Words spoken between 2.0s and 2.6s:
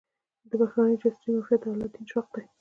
چراغ دی.